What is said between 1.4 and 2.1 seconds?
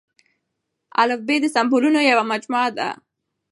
د سمبولونو